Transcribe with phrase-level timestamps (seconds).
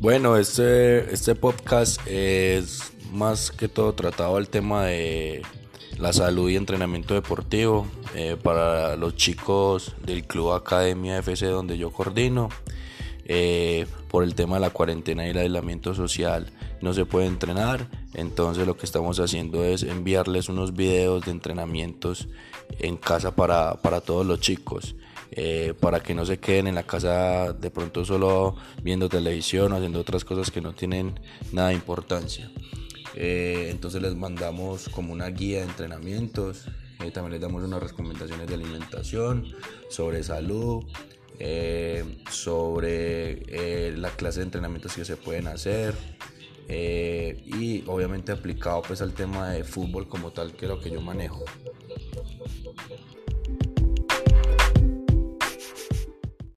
[0.00, 5.42] Bueno, este, este podcast es más que todo tratado el tema de
[5.98, 11.90] la salud y entrenamiento deportivo eh, para los chicos del Club Academia FC donde yo
[11.92, 12.48] coordino.
[13.24, 16.46] Eh, por el tema de la cuarentena y el aislamiento social
[16.80, 22.28] no se puede entrenar, entonces lo que estamos haciendo es enviarles unos videos de entrenamientos
[22.78, 24.94] en casa para, para todos los chicos.
[25.32, 29.76] Eh, para que no se queden en la casa de pronto solo viendo televisión o
[29.76, 31.20] haciendo otras cosas que no tienen
[31.52, 32.50] nada de importancia.
[33.14, 36.66] Eh, entonces les mandamos como una guía de entrenamientos,
[37.04, 39.54] eh, también les damos unas recomendaciones de alimentación,
[39.90, 40.84] sobre salud,
[42.30, 45.94] sobre la clase de entrenamientos que se pueden hacer.
[46.68, 51.00] y obviamente aplicado pues al tema de fútbol como tal que es lo que yo
[51.00, 51.44] manejo.